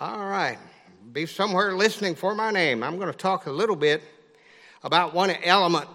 [0.00, 0.58] All right.
[1.12, 2.84] Be somewhere listening for my name.
[2.84, 4.00] I'm going to talk a little bit
[4.84, 5.88] about one element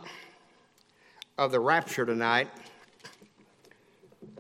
[1.38, 2.50] of the rapture tonight.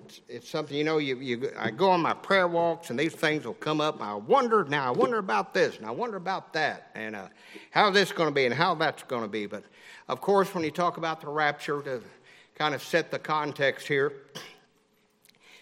[0.04, 3.13] It's, it's something, you know, you, you, I go on my prayer walks and these
[3.13, 4.02] things will come up.
[4.02, 7.30] I wonder, now I wonder about this and I wonder about that and uh,
[7.71, 9.45] how this is going to be and how that's going to be.
[9.45, 9.64] But
[10.09, 12.02] of course, when you talk about the rapture, to
[12.55, 14.11] kind of set the context here,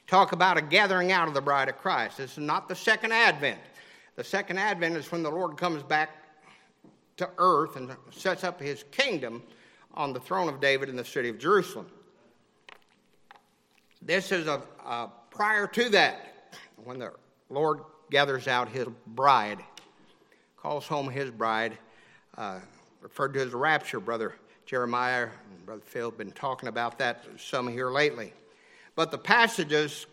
[0.08, 2.18] talk about a gathering out of the bride of Christ.
[2.18, 3.60] This is not the second advent.
[4.22, 6.12] The second advent is when the Lord comes back
[7.18, 9.42] to earth and sets up his kingdom
[9.96, 11.88] on the throne of David in the city of Jerusalem.
[14.00, 17.14] This is a, a prior to that, when the
[17.50, 17.80] Lord
[18.12, 19.58] gathers out his bride,
[20.56, 21.76] calls home his bride,
[22.38, 22.60] uh,
[23.02, 24.00] referred to as rapture.
[24.00, 24.36] Brother
[24.68, 28.34] Jeremiah and Brother Phil have been talking about that some here lately.
[28.94, 30.06] But the passages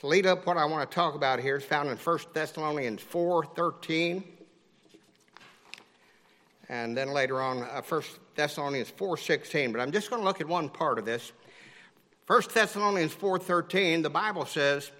[0.00, 3.02] to lead up what I want to talk about here is found in 1 Thessalonians
[3.02, 4.22] 4.13
[6.68, 8.02] and then later on uh, 1
[8.36, 9.72] Thessalonians 4.16.
[9.72, 11.32] But I'm just going to look at one part of this.
[12.28, 14.92] 1 Thessalonians 4.13, the Bible says,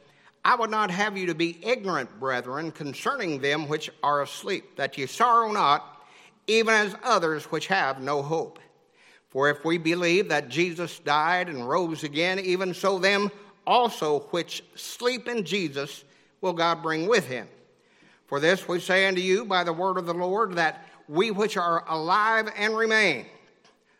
[0.44, 4.98] I would not have you to be ignorant, brethren, concerning them which are asleep, that
[4.98, 6.02] ye sorrow not,
[6.46, 8.58] even as others which have no hope.
[9.28, 13.30] For if we believe that Jesus died and rose again, even so them
[13.68, 16.04] also which sleep in Jesus
[16.40, 17.46] will God bring with him.
[18.26, 21.56] For this we say unto you by the word of the Lord, that we which
[21.56, 23.26] are alive and remain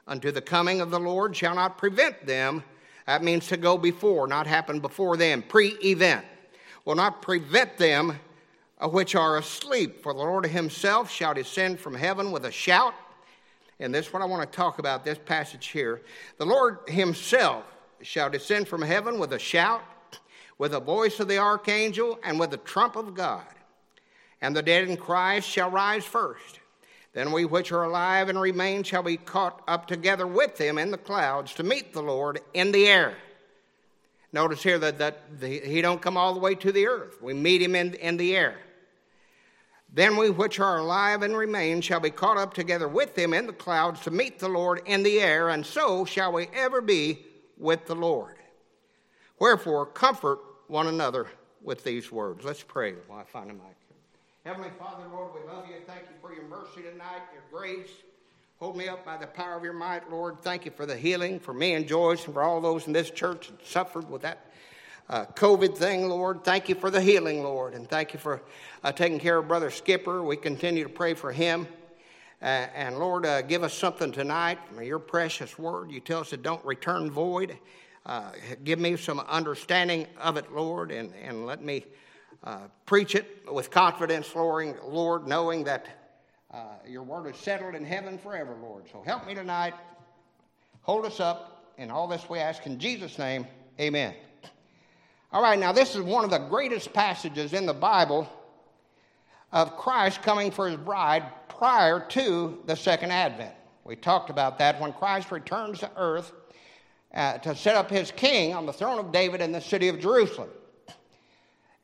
[0.07, 2.65] unto the coming of the Lord shall not prevent them.
[3.07, 6.25] That means to go before, not happen before them, pre event.
[6.85, 8.19] Will not prevent them
[8.79, 10.03] uh, which are asleep.
[10.03, 12.95] For the Lord himself shall descend from heaven with a shout.
[13.81, 16.01] And this is what I want to talk about, this passage here.
[16.39, 17.65] The Lord himself
[18.03, 19.83] shall descend from heaven with a shout,
[20.59, 23.47] with the voice of the archangel, and with the trump of God.
[24.41, 26.61] And the dead in Christ shall rise first.
[27.13, 30.91] Then we which are alive and remain shall be caught up together with them in
[30.91, 33.17] the clouds to meet the Lord in the air.
[34.33, 37.21] Notice here that, that the, he don't come all the way to the earth.
[37.23, 38.57] We meet him in, in the air.
[39.93, 43.47] Then we which are alive and remain shall be caught up together with them in
[43.47, 47.25] the clouds to meet the Lord in the air, and so shall we ever be
[47.59, 48.37] with the Lord.
[49.39, 50.39] Wherefore, comfort
[50.69, 51.27] one another
[51.63, 52.45] with these words.
[52.45, 53.79] Let's pray while I find a mic.
[54.45, 55.75] Heavenly Father, Lord, we love you.
[55.87, 57.91] Thank you for your mercy tonight, your grace.
[58.61, 60.41] Hold me up by the power of your might, Lord.
[60.41, 63.11] Thank you for the healing for me and Joyce and for all those in this
[63.11, 64.47] church that suffered with that
[65.11, 66.45] uh, COVID thing, Lord.
[66.45, 67.75] Thank you for the healing, Lord.
[67.75, 68.41] And thank you for
[68.83, 70.23] uh, taking care of Brother Skipper.
[70.23, 71.69] We continue to pray for him.
[72.41, 75.91] Uh, and Lord, uh, give us something tonight from your precious word.
[75.91, 77.59] You tell us it don't return void.
[78.07, 78.31] Uh,
[78.63, 81.85] give me some understanding of it, Lord, and, and let me
[82.45, 85.87] uh, preach it with confidence, Lord, knowing that
[86.53, 88.85] uh, your word is settled in heaven forever, Lord.
[88.93, 89.75] So help me tonight.
[90.83, 91.75] Hold us up.
[91.77, 93.47] In all this we ask in Jesus' name,
[93.81, 94.15] amen.
[95.33, 98.29] All right, now this is one of the greatest passages in the Bible
[99.53, 101.25] of Christ coming for his bride
[101.59, 103.55] prior to the second advent.
[103.85, 106.33] We talked about that when Christ returns to earth
[107.13, 109.99] uh, to set up his king on the throne of David in the city of
[109.99, 110.51] Jerusalem.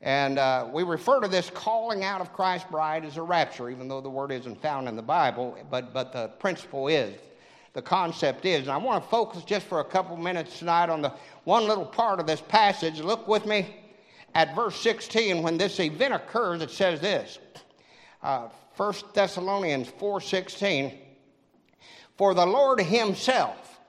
[0.01, 3.87] And uh, we refer to this calling out of Christ's bride as a rapture, even
[3.87, 7.15] though the word isn't found in the Bible, but, but the principle is,
[7.73, 8.61] the concept is.
[8.61, 11.11] And I want to focus just for a couple minutes tonight on the
[11.43, 13.01] one little part of this passage.
[13.01, 13.75] Look with me
[14.35, 15.41] at verse 16.
[15.41, 17.39] When this event occurs, it says this.
[18.25, 20.97] Uh, 1 Thessalonians 4:16
[22.17, 23.79] For the Lord himself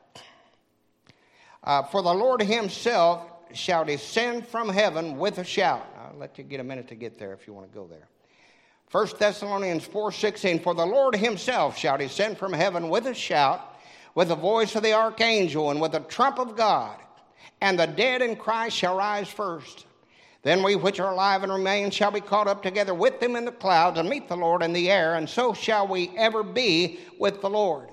[1.65, 3.23] uh, for the Lord himself
[3.55, 5.87] shall descend from heaven with a shout.
[5.99, 8.09] I'll let you get a minute to get there if you want to go there.
[8.91, 13.75] 1 Thessalonians 4:16 For the Lord himself shall descend from heaven with a shout
[14.15, 16.99] with the voice of the archangel and with the trump of God
[17.63, 19.87] and the dead in Christ shall rise first.
[20.47, 23.45] Then we which are alive and remain shall be caught up together with them in
[23.45, 27.01] the clouds and meet the Lord in the air, and so shall we ever be
[27.19, 27.89] with the Lord.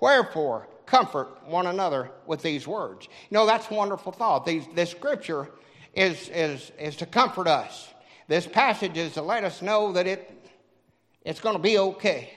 [0.00, 3.08] Wherefore, comfort one another with these words.
[3.30, 4.44] You know, that's a wonderful thought.
[4.44, 5.48] These, this scripture
[5.94, 7.88] is, is, is to comfort us.
[8.28, 10.30] This passage is to let us know that it,
[11.22, 12.34] it's going to be okay.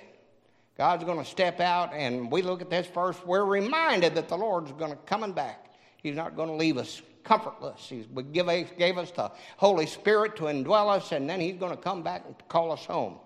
[0.77, 4.37] God's going to step out, and we look at this verse, we're reminded that the
[4.37, 5.75] Lord's going to coming back.
[5.97, 7.87] He's not going to leave us comfortless.
[7.89, 8.47] He give,
[8.77, 12.23] gave us the Holy Spirit to indwell us, and then He's going to come back
[12.25, 13.17] and call us home.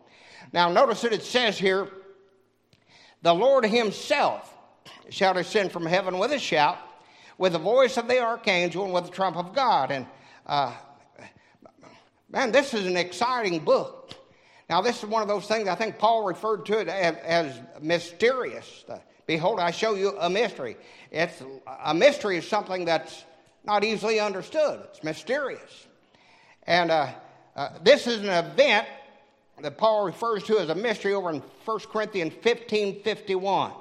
[0.52, 1.88] Now, notice that it says here,
[3.22, 4.54] the Lord Himself
[5.10, 6.78] shall descend from heaven with a shout,
[7.38, 9.92] with the voice of the archangel, and with the trump of God.
[9.92, 10.08] And
[10.48, 10.74] uh,
[12.30, 14.14] man, this is an exciting book.
[14.70, 17.62] Now, this is one of those things I think Paul referred to it as, as
[17.82, 18.86] mysterious.
[18.88, 20.76] Uh, Behold, I show you a mystery.
[21.10, 21.42] It's,
[21.84, 23.24] a mystery is something that's
[23.64, 25.88] not easily understood, it's mysterious.
[26.64, 27.14] And uh,
[27.56, 28.88] uh, this is an event
[29.62, 33.72] that Paul refers to as a mystery over in 1 Corinthians 15 51.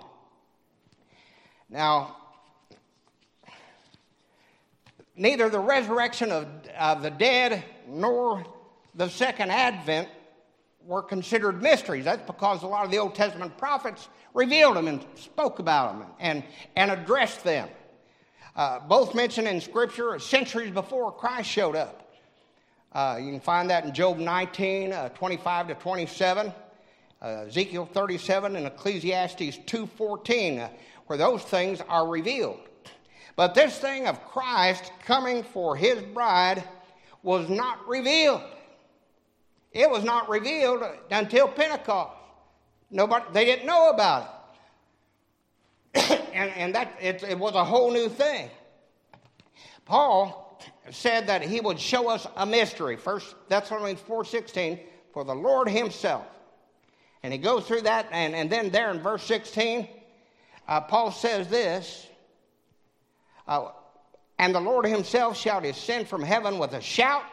[1.70, 2.16] Now,
[5.16, 6.46] neither the resurrection of,
[6.78, 8.44] of the dead nor
[8.94, 10.08] the second advent
[10.84, 12.04] were considered mysteries.
[12.04, 16.08] That's because a lot of the Old Testament prophets revealed them and spoke about them
[16.18, 16.42] and,
[16.74, 17.68] and addressed them.
[18.60, 22.12] Uh, both mentioned in Scripture centuries before Christ showed up.
[22.92, 26.52] Uh, you can find that in Job 19, uh, 25 to 27,
[27.22, 30.68] uh, Ezekiel 37, and Ecclesiastes 2.14, uh,
[31.06, 32.60] where those things are revealed.
[33.34, 36.62] But this thing of Christ coming for his bride
[37.22, 38.42] was not revealed.
[39.72, 42.12] It was not revealed until Pentecost.
[42.90, 44.39] Nobody, they didn't know about it.
[45.94, 48.50] and, and that it, it was a whole new thing.
[49.84, 50.60] Paul
[50.90, 52.96] said that he would show us a mystery.
[52.96, 54.80] First Thessalonians 4.16,
[55.12, 56.26] for the Lord himself.
[57.22, 59.88] And he goes through that, and, and then there in verse 16,
[60.68, 62.06] uh, Paul says this,
[63.46, 63.70] uh,
[64.38, 67.24] and the Lord himself shall descend from heaven with a shout,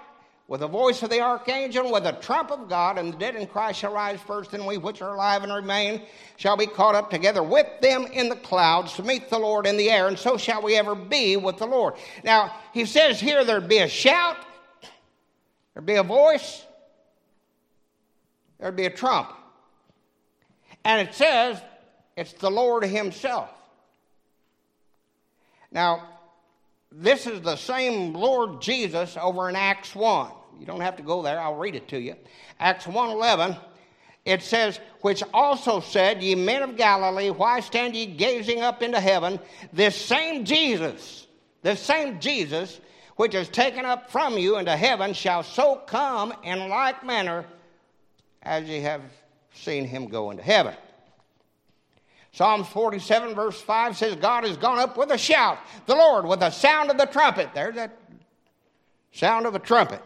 [0.48, 3.48] with the voice of the archangel, with the trump of God, and the dead in
[3.48, 6.02] Christ shall rise first, and we which are alive and remain
[6.38, 9.76] shall be caught up together with them in the clouds to meet the Lord in
[9.76, 11.96] the air, and so shall we ever be with the Lord.
[12.24, 14.38] Now, he says here there'd be a shout,
[15.74, 16.66] there'd be a voice,
[18.58, 19.34] there'd be a trump.
[20.86, 21.62] And it says
[22.16, 23.50] it's the Lord Himself.
[25.72, 26.08] Now,
[26.90, 30.32] this is the same Lord Jesus over in Acts 1.
[30.60, 32.16] You don't have to go there, I'll read it to you.
[32.60, 33.58] Acts 1:11
[34.28, 39.00] it says, which also said, Ye men of Galilee, why stand ye gazing up into
[39.00, 39.40] heaven?
[39.72, 41.28] This same Jesus,
[41.62, 42.82] this same Jesus,
[43.16, 47.46] which is taken up from you into heaven, shall so come in like manner
[48.44, 49.02] as ye have
[49.54, 50.76] seen him go into heaven.
[52.34, 56.42] Psalms 47, verse 5 says, God has gone up with a shout, the Lord with
[56.42, 57.52] the sound of the trumpet.
[57.54, 57.98] There's that
[59.14, 60.02] sound of a trumpet.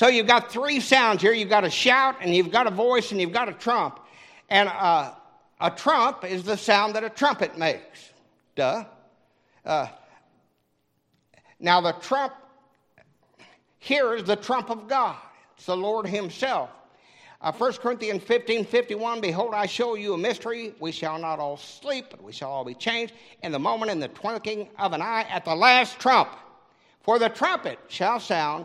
[0.00, 1.34] So you've got three sounds here.
[1.34, 4.00] You've got a shout, and you've got a voice, and you've got a trump.
[4.48, 5.12] And uh,
[5.60, 8.08] a trump is the sound that a trumpet makes.
[8.56, 8.86] Duh.
[9.62, 9.88] Uh,
[11.58, 12.32] now, the trump
[13.78, 15.16] here is the trump of God.
[15.58, 16.70] It's the Lord Himself.
[17.42, 20.72] Uh, 1 Corinthians 15 51, Behold, I show you a mystery.
[20.80, 23.12] We shall not all sleep, but we shall all be changed
[23.42, 26.30] in the moment, in the twinkling of an eye, at the last trump.
[27.02, 28.64] For the trumpet shall sound,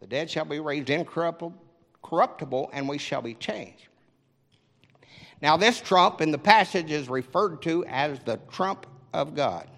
[0.00, 3.88] the dead shall be raised incorruptible, and we shall be changed.
[5.40, 9.68] Now, this trump in the passage is referred to as the trump of God.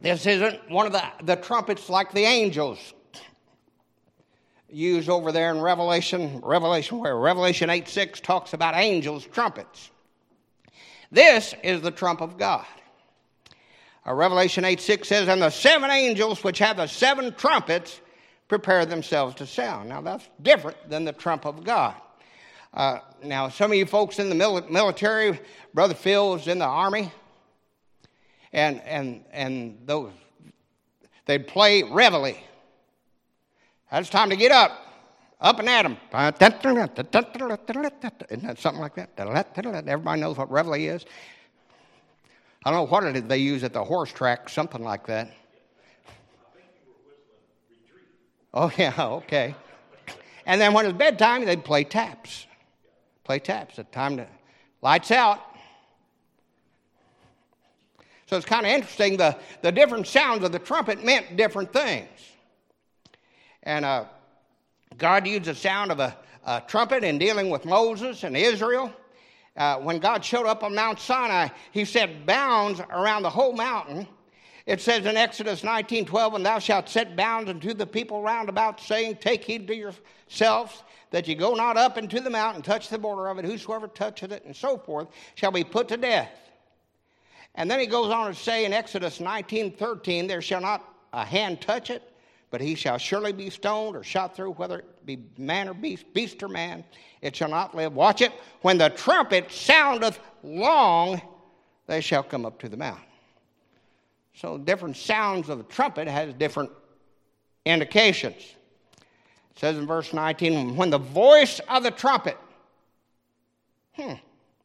[0.00, 2.94] This isn't one of the, the trumpets like the angels
[4.72, 9.90] use over there in Revelation, Revelation where Revelation 8 6 talks about angels' trumpets.
[11.10, 12.64] This is the trump of God.
[14.14, 18.00] Revelation 8 6 says, And the seven angels which have the seven trumpets
[18.48, 19.88] prepare themselves to sound.
[19.88, 21.94] Now, that's different than the trump of God.
[22.72, 24.34] Uh, now, some of you folks in the
[24.70, 25.40] military,
[25.74, 27.12] Brother Phil in the army,
[28.52, 30.12] and, and, and those,
[31.26, 32.36] they'd play reveille.
[33.92, 34.72] It's time to get up,
[35.40, 35.96] up and at 'em.
[38.30, 39.10] Isn't that something like that?
[39.18, 41.04] Everybody knows what reveille is.
[42.64, 45.30] I don't know what it, they use at the horse track, something like that.
[48.52, 49.54] Oh, yeah, okay.
[50.44, 52.46] And then when it's bedtime, they'd play taps.
[53.24, 53.78] Play taps.
[53.78, 54.26] At time to
[54.82, 55.40] lights out.
[58.26, 59.16] So it's kind of interesting.
[59.16, 62.08] The, the different sounds of the trumpet meant different things.
[63.62, 64.04] And uh,
[64.98, 68.92] God used the sound of a, a trumpet in dealing with Moses and Israel
[69.56, 74.06] uh, when God showed up on Mount Sinai, he set bounds around the whole mountain.
[74.66, 78.48] It says in Exodus 19 12, And thou shalt set bounds unto the people round
[78.48, 82.88] about, saying, Take heed to yourselves that ye go not up into the mountain, touch
[82.88, 83.44] the border of it.
[83.44, 86.30] Whosoever toucheth it, and so forth, shall be put to death.
[87.56, 91.24] And then he goes on to say in Exodus 19 13, There shall not a
[91.24, 92.09] hand touch it,
[92.50, 96.12] but he shall surely be stoned or shot through, whether it be man or beast,
[96.12, 96.84] beast or man.
[97.22, 97.94] It shall not live.
[97.94, 98.32] Watch it.
[98.62, 101.20] When the trumpet soundeth long,
[101.86, 103.00] they shall come up to the mount.
[104.34, 106.70] So different sounds of the trumpet has different
[107.64, 108.36] indications.
[108.36, 112.38] It says in verse 19, when the voice of the trumpet,
[113.94, 114.14] hmm,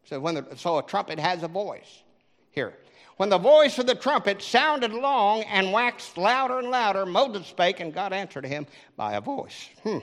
[0.05, 2.03] so, when the, so a trumpet has a voice
[2.51, 2.75] here.
[3.17, 7.79] When the voice of the trumpet sounded long and waxed louder and louder, Moses spake,
[7.79, 8.67] and God answered him
[8.97, 9.69] by a voice.
[9.83, 9.99] Hmm.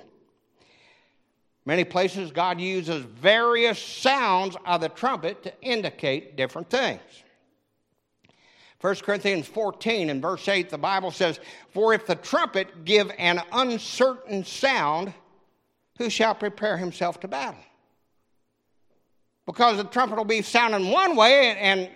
[1.65, 7.01] Many places, God uses various sounds of the trumpet to indicate different things.
[8.81, 11.39] 1 Corinthians 14 and verse 8, the Bible says,
[11.71, 15.15] For if the trumpet give an uncertain sound,
[15.99, 17.61] who shall prepare himself to battle?
[19.47, 21.89] Because the trumpet will be sounding one way, and,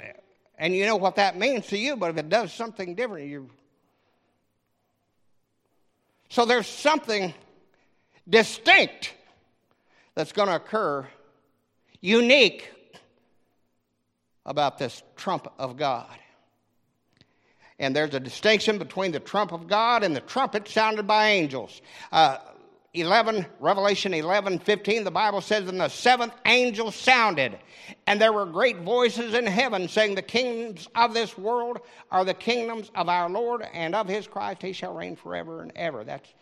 [0.58, 3.50] and you know what that means to you, but if it does something different, you.
[6.28, 7.34] So there's something
[8.28, 9.12] distinct
[10.14, 11.06] that's going to occur,
[12.00, 12.70] unique
[14.44, 16.18] about this trump of God.
[17.78, 21.82] And there's a distinction between the trump of God and the trumpet sounded by angels.
[22.10, 22.38] Uh,
[22.96, 27.58] 11, Revelation 11, 15, the Bible says, And the seventh angel sounded,
[28.06, 32.34] and there were great voices in heaven saying, The kingdoms of this world are the
[32.34, 34.62] kingdoms of our Lord and of his Christ.
[34.62, 36.04] He shall reign forever and ever.
[36.04, 36.32] That's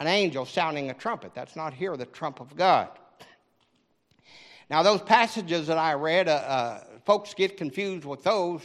[0.00, 1.32] an angel sounding a trumpet.
[1.34, 2.88] That's not here the trump of God.
[4.68, 8.62] Now, those passages that I read, uh, uh, folks get confused with those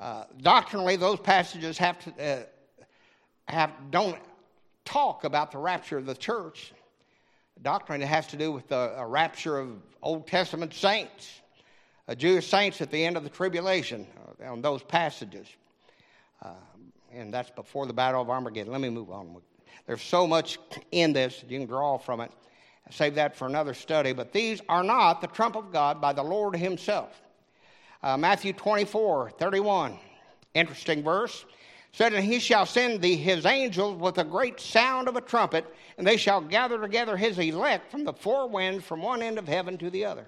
[0.00, 2.42] uh, doctrinally, those passages have to uh,
[3.48, 4.18] have don't
[4.88, 6.72] talk about the rapture of the church.
[7.60, 9.70] Doctrine that has to do with the rapture of
[10.02, 11.40] Old Testament saints,
[12.16, 14.06] Jewish saints at the end of the tribulation,
[14.40, 15.46] uh, on those passages.
[16.40, 16.52] Uh,
[17.12, 18.72] and that's before the Battle of Armageddon.
[18.72, 19.36] Let me move on.
[19.86, 20.58] There's so much
[20.92, 22.30] in this you can draw from it.
[22.90, 24.14] Save that for another study.
[24.14, 27.20] But these are not the trump of God by the Lord Himself.
[28.02, 29.98] Uh, Matthew 24, 31.
[30.54, 31.44] Interesting verse.
[31.92, 35.66] Said, And he shall send thee his angels with a great sound of a trumpet,
[35.96, 39.48] and they shall gather together his elect from the four winds from one end of
[39.48, 40.26] heaven to the other.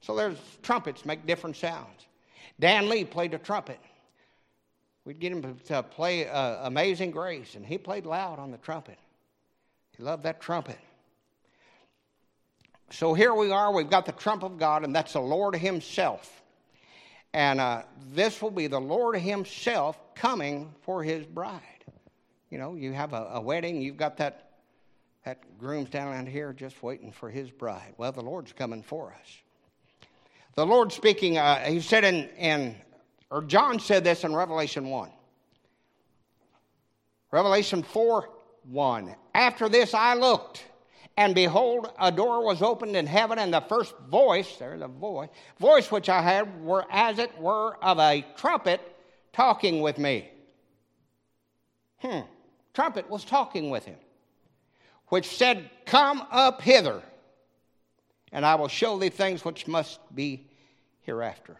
[0.00, 2.06] So there's trumpets make different sounds.
[2.58, 3.78] Dan Lee played a trumpet.
[5.04, 8.98] We'd get him to play uh, Amazing Grace, and he played loud on the trumpet.
[9.96, 10.78] He loved that trumpet.
[12.90, 16.42] So here we are, we've got the trump of God, and that's the Lord Himself.
[17.36, 17.82] And uh,
[18.14, 21.60] this will be the Lord Himself coming for His bride.
[22.48, 24.52] You know, you have a, a wedding, you've got that,
[25.26, 27.92] that groom down here just waiting for his bride.
[27.98, 30.08] Well, the Lord's coming for us.
[30.54, 32.74] The Lord speaking, uh, He said in, in,
[33.30, 35.10] or John said this in Revelation 1.
[37.32, 38.30] Revelation 4
[38.70, 39.14] 1.
[39.34, 40.64] After this I looked
[41.16, 45.30] and behold, a door was opened in heaven, and the first voice, there's a voice,
[45.58, 48.80] voice which I had were as it were of a trumpet
[49.32, 50.30] talking with me.
[51.98, 52.20] Hmm.
[52.74, 53.96] Trumpet was talking with him,
[55.08, 57.02] which said, Come up hither,
[58.30, 60.46] and I will show thee things which must be
[61.00, 61.56] hereafter.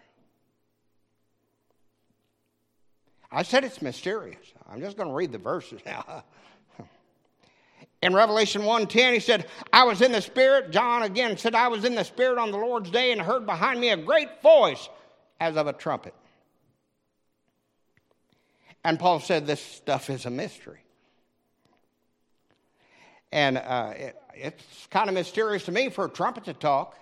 [3.32, 4.52] I said it's mysterious.
[4.68, 6.24] I'm just going to read the verses now.
[8.06, 10.70] In Revelation 1:10, he said, I was in the Spirit.
[10.70, 13.80] John again said, I was in the Spirit on the Lord's day and heard behind
[13.80, 14.88] me a great voice
[15.40, 16.14] as of a trumpet.
[18.84, 20.78] And Paul said, This stuff is a mystery.
[23.32, 26.96] And uh, it, it's kind of mysterious to me for a trumpet to talk.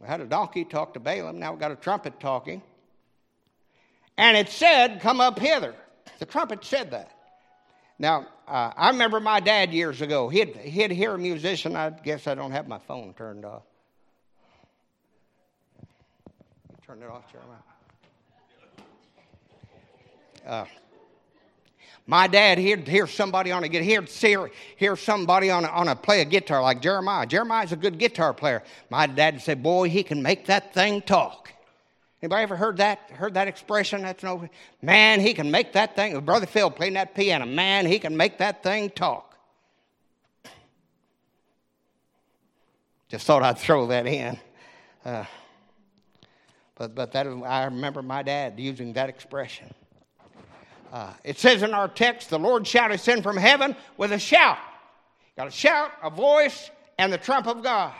[0.00, 2.60] We had a donkey talk to Balaam, now we've got a trumpet talking.
[4.18, 5.76] And it said, Come up hither.
[6.18, 7.21] The trumpet said that.
[8.02, 10.28] Now, uh, I remember my dad years ago.
[10.28, 11.76] He'd, he'd hear a musician.
[11.76, 13.62] I guess I don't have my phone turned off.
[16.84, 17.58] Turn it off, Jeremiah.
[20.44, 20.64] Uh,
[22.04, 23.84] my dad, he'd hear somebody on a guitar.
[23.84, 27.24] He'd hear, hear somebody on a, on a play a guitar like Jeremiah.
[27.24, 28.64] Jeremiah's a good guitar player.
[28.90, 31.52] My dad said, "Boy, he can make that thing talk."
[32.22, 33.00] Anybody ever heard that?
[33.10, 34.02] Heard that expression?
[34.02, 34.48] That's no
[34.80, 35.18] man.
[35.18, 36.18] He can make that thing.
[36.20, 37.46] Brother Phil playing that piano.
[37.46, 39.36] Man, he can make that thing talk.
[43.08, 44.38] Just thought I'd throw that in.
[45.04, 45.24] Uh,
[46.76, 49.74] but but that I remember my dad using that expression.
[50.92, 54.58] Uh, it says in our text, the Lord shall descend from heaven with a shout.
[55.36, 57.94] Got a shout, a voice, and the trump of God.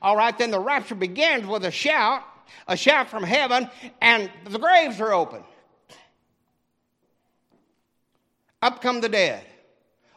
[0.00, 2.22] All right, then the rapture begins with a shout
[2.68, 3.68] a shout from heaven,
[4.00, 5.42] and the graves are open.
[8.62, 9.44] Up come the dead.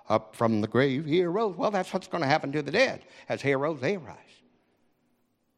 [0.08, 1.56] Up from the grave he arose.
[1.56, 3.04] Well, that's what's going to happen to the dead.
[3.28, 4.16] As he arose, they rise.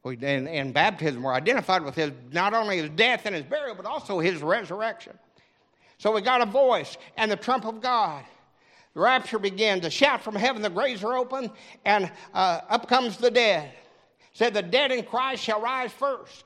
[0.04, 3.86] In, in baptism, we're identified with his not only his death and his burial, but
[3.86, 5.18] also his resurrection.
[6.00, 8.26] So we got a voice and the trump of God.
[8.94, 9.86] The rapture begins.
[9.86, 11.52] A shout from heaven, the graves are open,
[11.86, 13.72] and uh, up comes the dead.
[14.42, 16.46] Said, The dead in Christ shall rise first.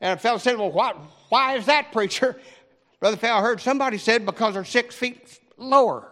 [0.00, 0.96] And a fellow said, Well, what,
[1.28, 2.40] why is that, preacher?
[2.98, 6.08] Brother I heard somebody said because they're six feet lower.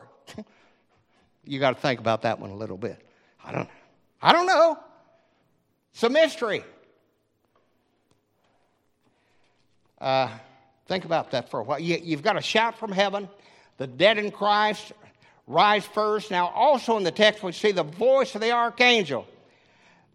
[1.45, 3.05] you got to think about that one a little bit.
[3.45, 3.69] I don't,
[4.23, 4.79] I don't know.
[5.93, 6.63] It's a mystery.
[10.01, 10.29] Uh,
[10.87, 11.81] think about that for a while.
[11.81, 13.29] You, you've got a shout from heaven.
[13.79, 14.93] The dead in Christ
[15.49, 16.31] rise first.
[16.31, 19.27] Now, also in the text, we see the voice of the archangel.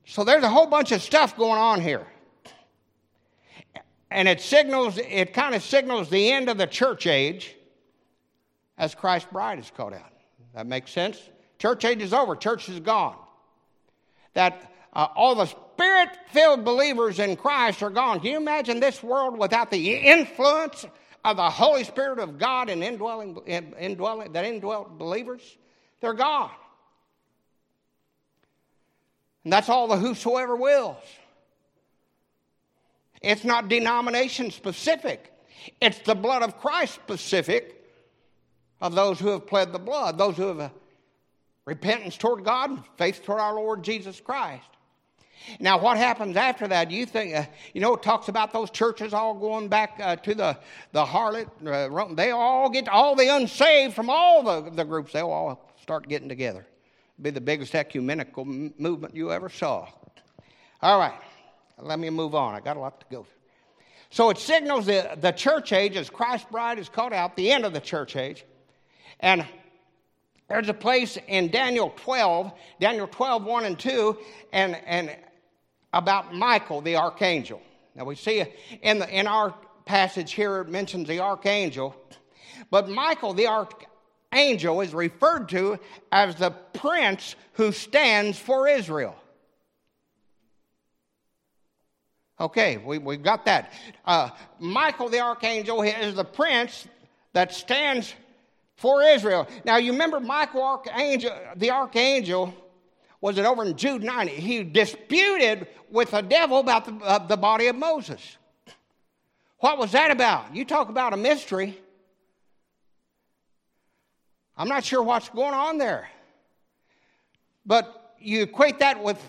[0.06, 2.06] So there's a whole bunch of stuff going on here.
[4.12, 7.56] And it signals, it kind of signals the end of the church age
[8.78, 10.12] as Christ's bride is called out.
[10.54, 11.20] That makes sense?
[11.60, 13.18] Church age is over, church is gone.
[14.34, 18.20] That uh, all the spirit filled believers in Christ are gone.
[18.20, 20.86] Can you imagine this world without the influence
[21.26, 25.58] of the Holy Spirit of God and indwelling, indwelling, that indwelt believers?
[26.00, 26.52] They're gone.
[29.46, 30.98] And that's all the whosoever wills.
[33.22, 35.32] It's not denomination specific,
[35.80, 37.72] it's the blood of Christ specific
[38.82, 40.72] of those who have pled the blood, those who have
[41.64, 44.68] repentance toward God and faith toward our Lord Jesus Christ.
[45.60, 46.92] Now, what happens after that?
[46.92, 50.34] You think, uh, you know, it talks about those churches all going back uh, to
[50.34, 50.58] the,
[50.92, 51.50] the harlot.
[51.66, 56.08] Uh, they all get, all the unsaved from all the, the groups, they'll all start
[56.08, 56.66] getting together.
[57.22, 59.88] Be the biggest ecumenical m- movement you ever saw.
[60.82, 61.20] All right,
[61.80, 62.54] let me move on.
[62.54, 63.24] I got a lot to go.
[63.24, 63.32] Through.
[64.10, 67.66] So it signals the, the church age as Christ's bride is called out, the end
[67.66, 68.46] of the church age.
[69.20, 69.46] And
[70.48, 74.18] there's a place in Daniel 12, Daniel 12, 1 and 2,
[74.54, 75.16] and, and
[75.92, 77.62] about Michael, the archangel.
[77.96, 78.46] Now we see
[78.82, 79.56] in, the, in our
[79.86, 81.96] passage here, it mentions the archangel,
[82.70, 83.48] but Michael, the
[84.36, 85.80] archangel, is referred to
[86.12, 89.16] as the prince who stands for Israel.
[92.40, 93.72] Okay, we, we got that.
[94.04, 96.86] Uh, Michael the archangel is the prince
[97.32, 98.14] that stands
[98.76, 99.48] for Israel.
[99.64, 102.54] Now, you remember Michael archangel, the archangel
[103.22, 104.34] was it over in Jude 90?
[104.34, 108.38] He disputed with the devil about the, uh, the body of Moses.
[109.60, 110.54] What was that about?
[110.54, 111.80] You talk about a mystery.
[114.58, 116.10] I'm not sure what's going on there.
[117.66, 119.22] But you equate that with,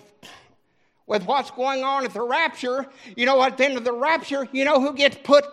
[1.07, 2.87] with what's going on at the rapture.
[3.17, 5.45] You know, at the end of the rapture, you know who gets put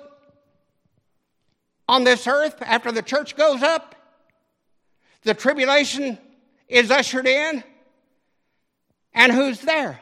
[1.87, 3.95] on this earth after the church goes up?
[5.23, 6.17] The tribulation
[6.67, 7.63] is ushered in.
[9.13, 9.99] And who's there?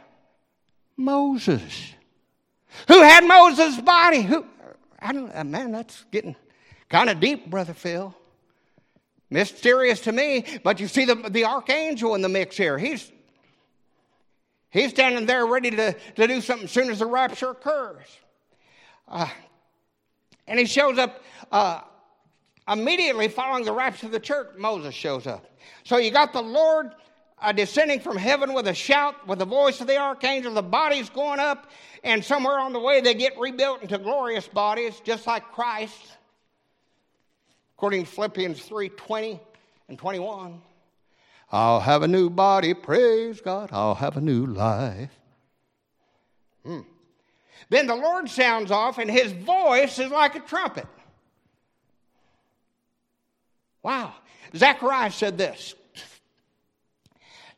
[0.98, 1.94] Moses.
[2.88, 4.22] Who had Moses' body?
[4.22, 4.46] Who?
[5.00, 5.46] I don't.
[5.48, 6.36] Man, that's getting
[6.90, 8.16] kind of deep, brother Phil.
[9.32, 12.78] Mysterious to me, but you see the, the archangel in the mix here.
[12.78, 13.10] He's
[14.70, 18.06] he's standing there ready to, to do something as soon as the rapture occurs.
[19.08, 19.30] Uh,
[20.48, 21.80] and he shows up uh,
[22.68, 24.50] immediately following the rapture of the church.
[24.58, 25.46] Moses shows up.
[25.86, 26.92] So you got the Lord
[27.42, 31.10] uh, descending from heaven with a shout, with the voice of the archangel, the bodies
[31.10, 31.72] going up,
[32.04, 36.18] and somewhere on the way they get rebuilt into glorious bodies, just like Christ,
[37.82, 39.40] according to Philippians 3 20
[39.90, 40.62] and 21.
[41.52, 45.10] I'll have a new body, praise God, I'll have a new life.
[46.64, 46.82] Hmm.
[47.70, 50.86] Then the Lord sounds off, and his voice is like a trumpet.
[53.82, 54.14] Wow.
[54.56, 55.74] Zechariah said this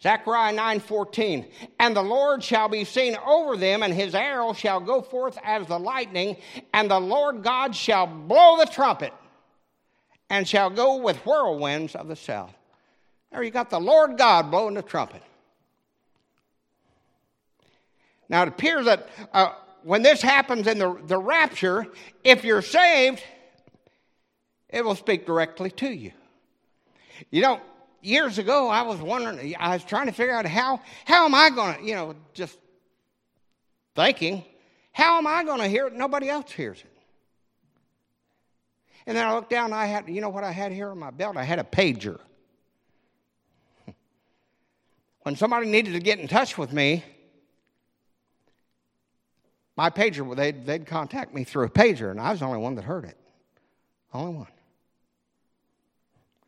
[0.02, 5.02] Zechariah 9:14 And the Lord shall be seen over them and his arrow shall go
[5.02, 6.38] forth as the lightning
[6.74, 9.12] and the Lord God shall blow the trumpet
[10.30, 12.54] and shall go with whirlwinds of the south.
[13.32, 15.24] There you got the Lord God blowing the trumpet.
[18.30, 21.86] Now it appears that uh, when this happens in the, the rapture,
[22.24, 23.22] if you're saved,
[24.70, 26.12] it will speak directly to you.
[27.30, 27.62] You don't
[28.04, 31.50] years ago, I was wondering, I was trying to figure out how, how am I
[31.50, 32.58] going to, you know, just
[33.96, 34.44] thinking,
[34.92, 35.94] how am I going to hear it?
[35.94, 36.93] Nobody else hears it.
[39.06, 41.12] And then I looked down, I had, you know what I had here on my
[41.12, 41.38] belt?
[41.38, 42.20] I had a pager.
[45.24, 47.04] When somebody needed to get in touch with me,
[49.76, 52.76] my pager, they'd, they'd contact me through a pager, and I was the only one
[52.76, 53.18] that heard it.
[54.14, 54.48] Only one.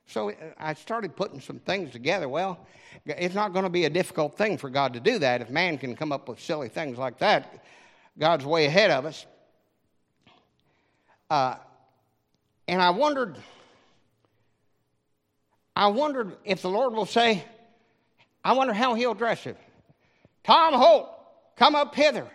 [0.07, 2.29] So I started putting some things together.
[2.29, 2.59] Well,
[3.05, 5.41] it's not going to be a difficult thing for God to do that.
[5.41, 7.63] If man can come up with silly things like that,
[8.17, 9.25] God's way ahead of us.
[11.29, 11.55] Uh,
[12.67, 13.37] And I wondered,
[15.75, 17.43] I wondered if the Lord will say,
[18.43, 19.55] I wonder how he'll address him.
[20.43, 21.09] Tom Holt,
[21.55, 22.27] come up hither.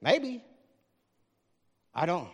[0.00, 0.42] Maybe.
[1.94, 2.28] I don't.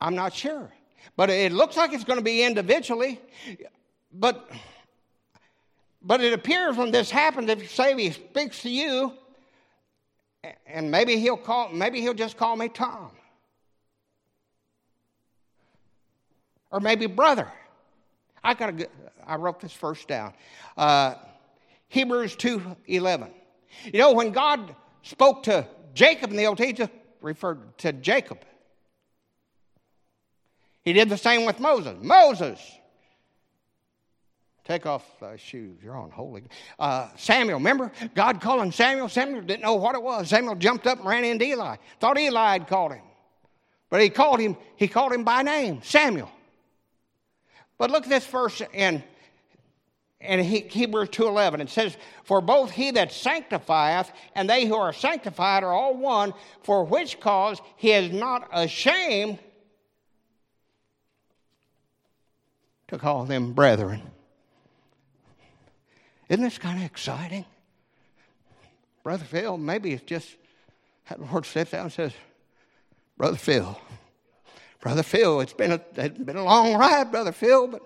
[0.00, 0.70] I'm not sure.
[1.16, 3.20] But it looks like it's going to be individually.
[4.12, 4.50] But
[6.02, 9.12] but it appears when this happens, if say he speaks to you,
[10.66, 13.10] and maybe he'll call, maybe he'll just call me Tom.
[16.70, 17.50] Or maybe brother.
[18.42, 18.74] I got.
[19.26, 20.34] I wrote this first down.
[20.76, 21.14] Uh,
[21.88, 23.30] Hebrews two eleven.
[23.84, 28.38] You know when God spoke to Jacob in the Old Testament, referred to Jacob.
[30.82, 31.96] He did the same with Moses.
[32.00, 32.60] Moses,
[34.64, 35.78] take off thy shoes.
[35.82, 36.44] You're on holy.
[36.78, 39.08] Uh, Samuel, remember God calling Samuel?
[39.08, 40.28] Samuel didn't know what it was.
[40.28, 41.76] Samuel jumped up and ran into Eli.
[41.98, 43.02] Thought Eli had called him,
[43.90, 44.56] but he called him.
[44.76, 46.30] He called him by name, Samuel.
[47.78, 49.02] But look at this verse in
[50.20, 55.62] in Hebrews 2.11, it says, For both he that sanctifieth and they who are sanctified
[55.62, 59.38] are all one, for which cause he is not ashamed
[62.88, 64.02] to call them brethren.
[66.28, 67.44] Isn't this kind of exciting?
[69.02, 70.34] Brother Phil, maybe it's just
[71.08, 72.12] that Lord steps out and says,
[73.16, 73.80] Brother Phil,
[74.86, 77.82] Brother Phil, it's been a, it's been a long ride, Brother Phil, but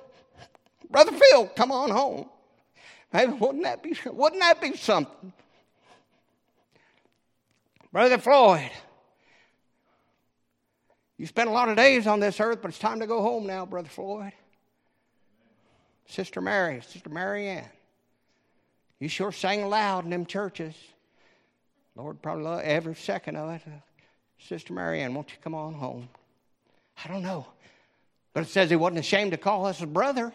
[0.91, 2.29] Brother Phil, come on home.
[3.11, 5.33] Hey, wouldn't that be, wouldn't that be something?
[7.91, 8.71] Brother Floyd,
[11.17, 13.47] you spent a lot of days on this earth, but it's time to go home
[13.47, 14.33] now, Brother Floyd.
[16.05, 17.65] Sister Mary, Sister Mary Ann,
[18.99, 20.75] you sure sang loud in them churches.
[21.97, 23.63] Lord probably loved every second of it.
[24.39, 26.07] Sister Mary Ann, won't you come on home?
[27.05, 27.47] I don't know.
[28.33, 30.33] But it says he wasn't ashamed to call us a brother.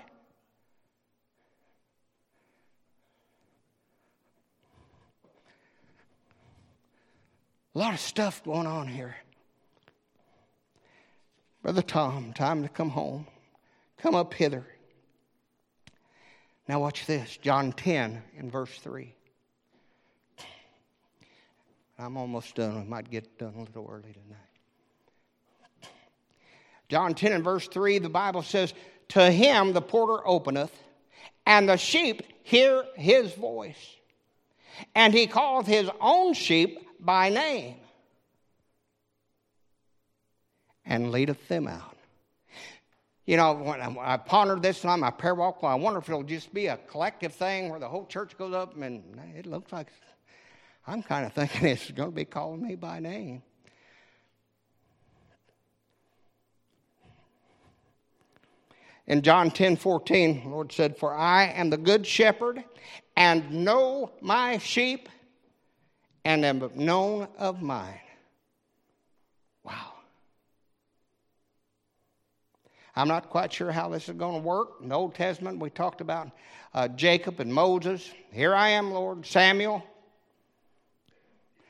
[7.74, 9.16] A lot of stuff going on here.
[11.62, 13.28] Brother Tom, time to come home.
[13.98, 14.66] Come up hither.
[16.68, 19.14] Now, watch this John 10 in verse 3.
[21.98, 22.84] I'm almost done.
[22.84, 24.45] We might get done a little early tonight.
[26.90, 28.74] John 10 and verse 3, the Bible says,
[29.10, 30.72] To him the porter openeth,
[31.46, 33.96] and the sheep hear his voice.
[34.94, 37.76] And he calleth his own sheep by name
[40.86, 41.96] and leadeth them out.
[43.26, 46.22] You know, when I pondered this on my prayer walk, well, I wonder if it'll
[46.22, 49.88] just be a collective thing where the whole church goes up and it looks like
[50.86, 53.42] I'm kind of thinking it's going to be calling me by name.
[59.08, 62.64] In John 10 14, the Lord said, For I am the good shepherd
[63.16, 65.10] and know my sheep
[66.24, 68.00] and am known of mine.
[69.64, 69.94] Wow.
[72.96, 74.78] I'm not quite sure how this is going to work.
[74.82, 76.32] In the Old Testament, we talked about
[76.74, 78.10] uh, Jacob and Moses.
[78.32, 79.26] Here I am, Lord.
[79.26, 79.84] Samuel.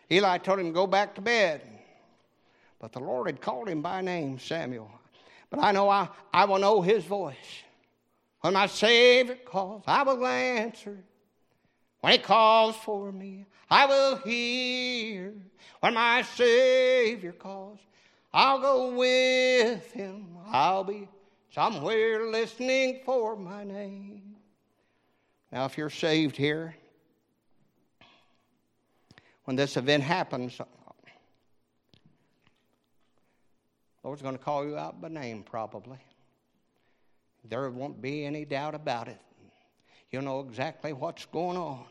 [0.10, 1.62] Eli told him go back to bed.
[2.80, 4.92] But the Lord had called him by name, Samuel.
[5.56, 7.36] But I know I, I will know his voice.
[8.42, 10.98] When my Savior calls, I will answer.
[12.02, 15.34] When he calls for me, I will hear.
[15.80, 17.80] When my Savior calls,
[18.34, 20.28] I'll go with him.
[20.48, 21.08] I'll be
[21.52, 24.36] somewhere listening for my name.
[25.52, 26.76] Now, if you're saved here,
[29.46, 30.60] when this event happens,
[34.06, 35.98] Lord's going to call you out by name, probably.
[37.44, 39.20] There won't be any doubt about it.
[40.12, 41.86] You'll know exactly what's going on.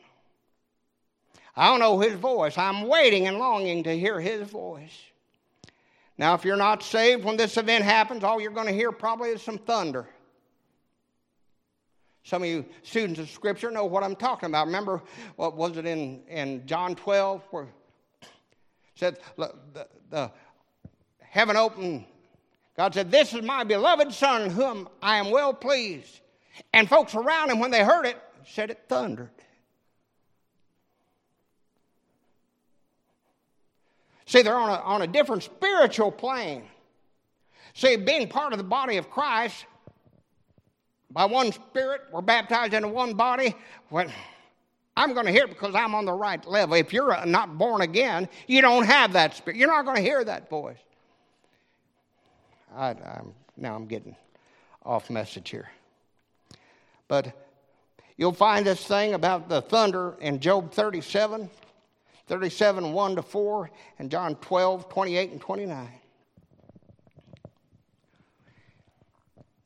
[1.56, 2.56] I don't know his voice.
[2.56, 4.96] I'm waiting and longing to hear his voice.
[6.16, 9.30] Now, if you're not saved when this event happens, all you're going to hear probably
[9.30, 10.08] is some thunder.
[12.22, 14.66] Some of you students of Scripture know what I'm talking about.
[14.66, 15.02] Remember,
[15.34, 18.28] what was it in, in John 12 where it
[18.94, 19.52] said the,
[20.10, 20.30] the
[21.34, 22.04] heaven opened.
[22.76, 26.20] God said, This is my beloved Son, whom I am well pleased.
[26.72, 28.16] And folks around him, when they heard it,
[28.46, 29.30] said it thundered.
[34.26, 36.62] See, they're on a, on a different spiritual plane.
[37.74, 39.66] See, being part of the body of Christ,
[41.10, 43.56] by one spirit, we're baptized into one body.
[43.90, 44.06] Well,
[44.96, 46.76] I'm going to hear it because I'm on the right level.
[46.76, 49.58] If you're not born again, you don't have that spirit.
[49.58, 50.78] You're not going to hear that voice.
[52.74, 54.16] I, I'm, now I'm getting
[54.84, 55.68] off message here.
[57.08, 57.32] But
[58.16, 61.48] you'll find this thing about the thunder in Job 37,
[62.26, 65.88] 37, 1 to 4, and John 12, 28 and 29.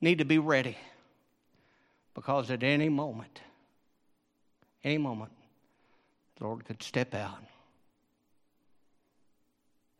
[0.00, 0.76] Need to be ready
[2.14, 3.40] because at any moment,
[4.84, 5.32] any moment,
[6.36, 7.38] the Lord could step out.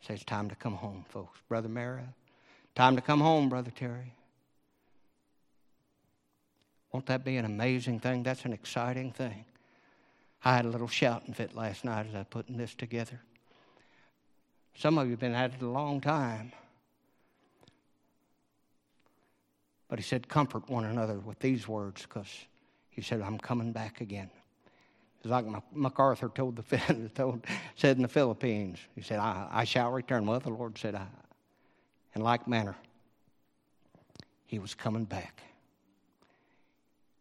[0.01, 1.41] Say it's time to come home, folks.
[1.49, 2.05] Brother Mara,
[2.79, 4.15] time to come home, Brother Terry.
[6.93, 8.23] Won't that be an amazing thing?
[8.23, 9.45] That's an exciting thing.
[10.45, 13.21] I had a little shouting fit last night as I was putting this together.
[14.77, 16.53] Some of you have been at it a long time.
[19.89, 22.33] But he said, Comfort one another with these words because
[22.91, 24.31] he said, I'm coming back again.
[25.19, 26.63] It's like MacArthur told the
[27.75, 28.79] said in the Philippines.
[28.95, 30.27] He said, I, I shall return.
[30.27, 31.09] Well, the Lord said, I,
[32.19, 32.77] in like manner,
[34.47, 35.43] he was coming back.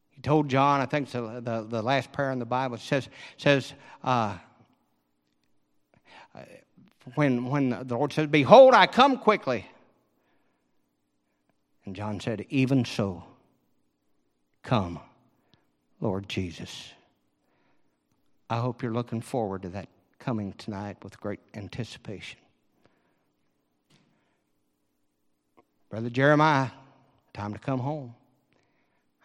[0.09, 3.07] He told John, I think the, the, the last prayer in the Bible says,
[3.37, 4.37] says uh,
[7.13, 9.65] when, when the Lord says, Behold, I come quickly.
[11.85, 13.23] And John said, Even so,
[14.63, 14.99] come,
[16.01, 16.91] Lord Jesus.
[18.49, 22.39] I hope you're looking forward to that coming tonight with great anticipation.
[25.89, 26.69] Brother Jeremiah,
[27.33, 28.13] time to come home.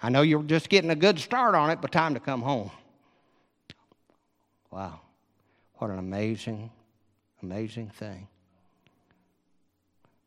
[0.02, 2.70] I know you're just getting a good start on it, but time to come home.
[4.70, 5.00] Wow.
[5.74, 6.70] What an amazing,
[7.42, 8.28] amazing thing.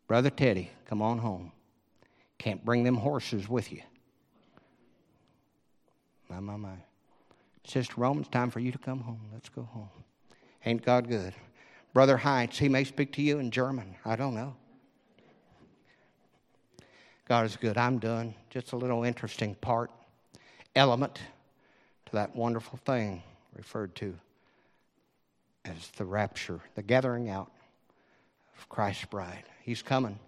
[0.08, 1.52] Brother Teddy, come on home.
[2.38, 3.82] Can't bring them horses with you.
[6.30, 6.76] My, my, my.
[7.65, 9.21] Sister Romans, time for you to come home.
[9.34, 9.89] Let's go home.
[10.65, 11.34] Ain't God good?
[11.93, 13.95] Brother Heinz, he may speak to you in German.
[14.06, 14.56] I don't know.
[17.26, 17.78] God is good.
[17.78, 18.36] I'm done.
[18.52, 19.90] Just a little interesting part,
[20.76, 21.20] element
[22.06, 23.24] to that wonderful thing
[23.56, 24.16] referred to
[25.66, 27.52] as the rapture, the gathering out
[28.58, 29.44] of Christ's bride.
[29.64, 30.20] He's coming.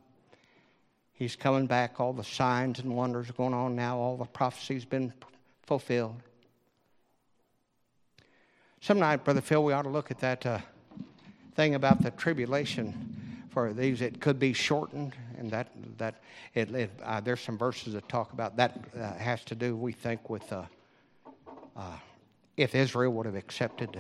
[1.14, 2.00] He's coming back.
[2.00, 3.98] All the signs and wonders are going on now.
[3.98, 5.14] All the prophecies been
[5.64, 6.16] fulfilled.
[8.82, 10.60] Some night, Brother Phil, we ought to look at that uh,
[11.56, 13.17] thing about the tribulation
[13.58, 14.04] for these.
[14.04, 16.22] It could be shortened, and that that
[16.54, 19.92] it, it uh, there's some verses that talk about that uh, has to do, we
[19.92, 20.66] think, with uh,
[21.76, 21.82] uh,
[22.56, 24.00] if Israel would have accepted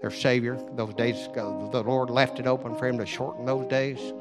[0.00, 0.58] their Savior.
[0.74, 4.12] Those days, the Lord left it open for Him to shorten those days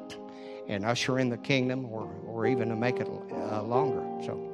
[0.67, 4.03] and usher in the kingdom, or or even to make it uh, longer.
[4.23, 4.45] So.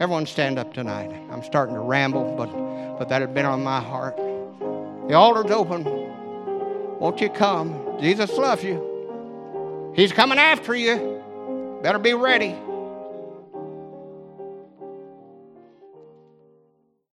[0.00, 1.12] Everyone stand up tonight.
[1.30, 2.50] I'm starting to ramble, but,
[2.98, 4.16] but that had been on my heart.
[4.16, 6.03] The altar's open.
[7.04, 7.98] Won't you come?
[8.00, 9.92] Jesus loves you.
[9.94, 11.22] He's coming after you.
[11.82, 12.56] Better be ready.